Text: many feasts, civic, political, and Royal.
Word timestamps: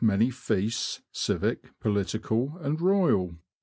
many 0.03 0.31
feasts, 0.31 0.99
civic, 1.11 1.79
political, 1.79 2.57
and 2.61 2.81
Royal. 2.81 3.37